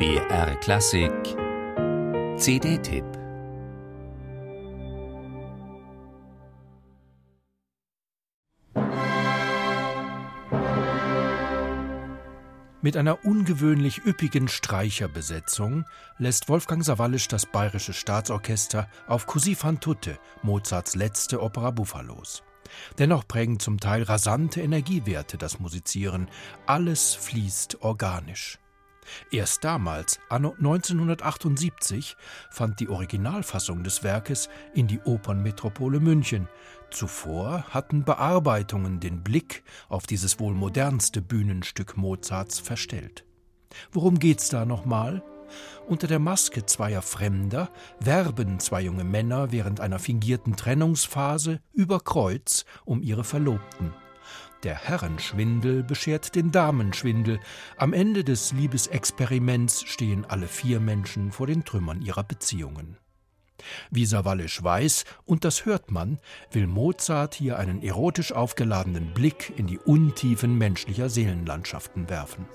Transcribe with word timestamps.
BR 0.00 0.56
Klassik 0.60 1.12
CD-Tipp 2.38 3.04
Mit 12.80 12.96
einer 12.96 13.26
ungewöhnlich 13.26 14.06
üppigen 14.06 14.48
Streicherbesetzung 14.48 15.84
lässt 16.16 16.48
Wolfgang 16.48 16.82
Sawallisch 16.82 17.28
das 17.28 17.44
Bayerische 17.44 17.92
Staatsorchester 17.92 18.88
auf 19.06 19.26
Così 19.26 19.54
fan 19.54 19.80
tutte, 19.80 20.18
Mozarts 20.42 20.94
letzte 20.94 21.42
Opera 21.42 21.72
buffa 21.72 22.00
los. 22.00 22.42
Dennoch 22.98 23.28
prägen 23.28 23.60
zum 23.60 23.78
Teil 23.78 24.04
rasante 24.04 24.62
Energiewerte 24.62 25.36
das 25.36 25.60
Musizieren. 25.60 26.30
Alles 26.64 27.12
fließt 27.12 27.82
organisch. 27.82 28.58
Erst 29.30 29.64
damals, 29.64 30.20
anno 30.28 30.54
1978, 30.58 32.16
fand 32.50 32.80
die 32.80 32.88
Originalfassung 32.88 33.82
des 33.82 34.02
Werkes 34.02 34.48
in 34.74 34.86
die 34.86 35.00
Opernmetropole 35.00 36.00
München. 36.00 36.48
Zuvor 36.90 37.64
hatten 37.70 38.04
Bearbeitungen 38.04 39.00
den 39.00 39.22
Blick 39.22 39.62
auf 39.88 40.06
dieses 40.06 40.40
wohl 40.40 40.54
modernste 40.54 41.22
Bühnenstück 41.22 41.96
Mozarts 41.96 42.58
verstellt. 42.58 43.24
Worum 43.92 44.18
geht's 44.18 44.48
da 44.48 44.64
nochmal? 44.64 45.22
Unter 45.88 46.06
der 46.06 46.18
Maske 46.18 46.66
zweier 46.66 47.02
Fremder 47.02 47.70
werben 47.98 48.60
zwei 48.60 48.82
junge 48.82 49.04
Männer 49.04 49.50
während 49.50 49.80
einer 49.80 49.98
fingierten 49.98 50.56
Trennungsphase 50.56 51.60
über 51.72 52.00
Kreuz 52.00 52.64
um 52.84 53.02
ihre 53.02 53.24
Verlobten. 53.24 53.92
Der 54.62 54.74
Herrenschwindel 54.74 55.82
beschert 55.82 56.34
den 56.34 56.52
Damenschwindel. 56.52 57.40
Am 57.76 57.92
Ende 57.92 58.24
des 58.24 58.52
Liebesexperiments 58.52 59.84
stehen 59.84 60.26
alle 60.26 60.48
vier 60.48 60.80
Menschen 60.80 61.32
vor 61.32 61.46
den 61.46 61.64
Trümmern 61.64 62.02
ihrer 62.02 62.24
Beziehungen. 62.24 62.98
Wie 63.90 64.06
Sawallisch 64.06 64.62
weiß, 64.62 65.04
und 65.24 65.44
das 65.44 65.64
hört 65.64 65.90
man, 65.90 66.18
will 66.50 66.66
Mozart 66.66 67.34
hier 67.34 67.58
einen 67.58 67.82
erotisch 67.82 68.32
aufgeladenen 68.32 69.12
Blick 69.14 69.52
in 69.56 69.66
die 69.66 69.78
Untiefen 69.78 70.56
menschlicher 70.56 71.08
Seelenlandschaften 71.08 72.08
werfen. 72.08 72.46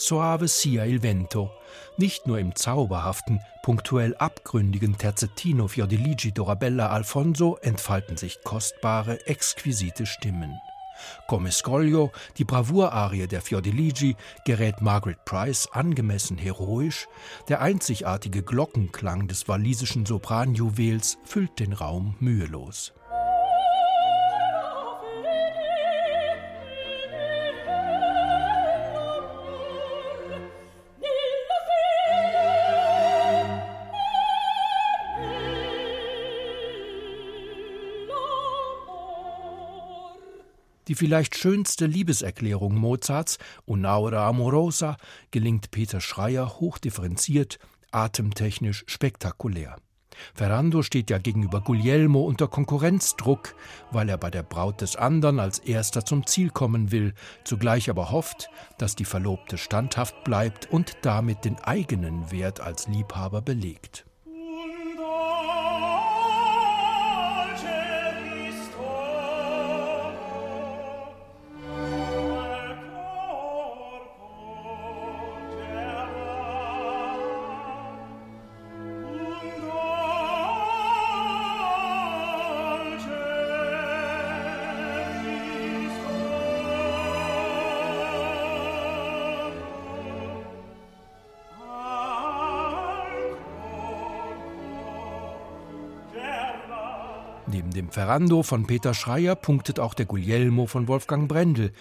Soave 0.00 0.46
sia 0.46 0.84
il 0.84 1.02
vento. 1.02 1.50
Nicht 1.96 2.28
nur 2.28 2.38
im 2.38 2.54
zauberhaften, 2.54 3.40
punktuell 3.64 4.14
abgründigen 4.16 4.96
Terzettino 4.96 5.66
Fiordiligi 5.66 6.30
Dorabella 6.30 6.90
Alfonso 6.90 7.58
entfalten 7.62 8.16
sich 8.16 8.44
kostbare, 8.44 9.26
exquisite 9.26 10.06
Stimmen. 10.06 10.56
Come 11.26 11.50
Scoglio, 11.50 12.12
die 12.36 12.44
Bravour-Arie 12.44 13.26
der 13.26 13.42
Fiordiligi, 13.42 14.14
gerät 14.44 14.80
Margaret 14.80 15.24
Price 15.24 15.68
angemessen 15.72 16.38
heroisch, 16.38 17.08
der 17.48 17.60
einzigartige 17.60 18.44
Glockenklang 18.44 19.26
des 19.26 19.48
walisischen 19.48 20.06
Sopranjuwels 20.06 21.18
füllt 21.24 21.58
den 21.58 21.72
Raum 21.72 22.14
mühelos. 22.20 22.92
Die 40.88 40.94
vielleicht 40.94 41.36
schönste 41.36 41.86
Liebeserklärung 41.86 42.74
Mozarts, 42.74 43.38
Un'aura 43.66 44.26
amorosa, 44.26 44.96
gelingt 45.30 45.70
Peter 45.70 46.00
Schreier 46.00 46.60
hochdifferenziert, 46.60 47.58
atemtechnisch 47.90 48.84
spektakulär. 48.86 49.76
Ferrando 50.34 50.82
steht 50.82 51.10
ja 51.10 51.18
gegenüber 51.18 51.60
Guglielmo 51.60 52.22
unter 52.22 52.48
Konkurrenzdruck, 52.48 53.54
weil 53.92 54.08
er 54.08 54.18
bei 54.18 54.30
der 54.30 54.42
Braut 54.42 54.80
des 54.80 54.96
anderen 54.96 55.38
als 55.38 55.58
erster 55.58 56.04
zum 56.04 56.26
Ziel 56.26 56.50
kommen 56.50 56.90
will, 56.90 57.14
zugleich 57.44 57.88
aber 57.90 58.10
hofft, 58.10 58.48
dass 58.78 58.96
die 58.96 59.04
Verlobte 59.04 59.58
standhaft 59.58 60.24
bleibt 60.24 60.70
und 60.72 60.96
damit 61.02 61.44
den 61.44 61.56
eigenen 61.60 62.32
Wert 62.32 62.60
als 62.60 62.88
Liebhaber 62.88 63.42
belegt. 63.42 64.07
Neben 97.50 97.70
dem 97.70 97.90
Ferrando 97.90 98.42
von 98.42 98.66
Peter 98.66 98.92
Schreier 98.92 99.34
punktet 99.34 99.80
auch 99.80 99.94
der 99.94 100.04
Guglielmo 100.04 100.66
von 100.66 100.86
Wolfgang 100.86 101.28
Brendel, 101.28 101.72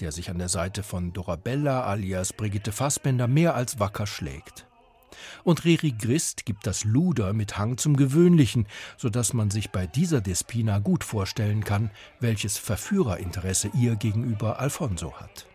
der 0.00 0.12
sich 0.12 0.28
an 0.28 0.38
der 0.38 0.50
Seite 0.50 0.82
von 0.82 1.14
Dorabella 1.14 1.84
alias 1.84 2.34
Brigitte 2.34 2.70
Fassbender 2.70 3.26
mehr 3.26 3.54
als 3.54 3.80
wacker 3.80 4.06
schlägt. 4.06 4.66
Und 5.42 5.64
Riri 5.64 5.92
Grist 5.92 6.44
gibt 6.44 6.66
das 6.66 6.84
Luder 6.84 7.32
mit 7.32 7.56
Hang 7.56 7.78
zum 7.78 7.96
Gewöhnlichen, 7.96 8.66
so 8.98 9.08
dass 9.08 9.32
man 9.32 9.50
sich 9.50 9.70
bei 9.70 9.86
dieser 9.86 10.20
Despina 10.20 10.80
gut 10.80 11.02
vorstellen 11.02 11.64
kann, 11.64 11.90
welches 12.20 12.58
Verführerinteresse 12.58 13.70
ihr 13.72 13.96
gegenüber 13.96 14.60
Alfonso 14.60 15.14
hat. 15.14 15.46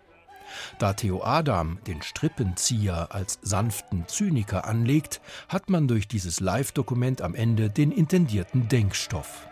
Da 0.79 0.93
Theo 0.93 1.23
Adam 1.23 1.77
den 1.85 2.01
Strippenzieher 2.01 3.13
als 3.13 3.37
sanften 3.43 4.07
Zyniker 4.07 4.65
anlegt, 4.65 5.21
hat 5.49 5.69
man 5.69 5.87
durch 5.87 6.07
dieses 6.07 6.39
Live-Dokument 6.39 7.21
am 7.21 7.35
Ende 7.35 7.69
den 7.69 7.91
intendierten 7.91 8.67
Denkstoff. 8.67 9.47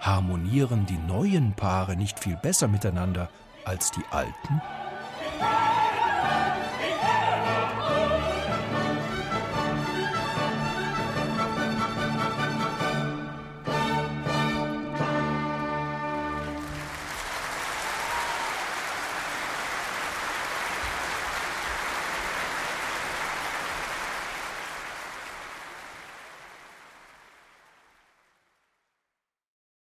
Harmonieren 0.00 0.86
die 0.86 0.98
neuen 0.98 1.54
Paare 1.54 1.96
nicht 1.96 2.18
viel 2.18 2.36
besser 2.36 2.68
miteinander 2.68 3.28
als 3.64 3.90
die 3.90 4.04
alten? 4.10 4.62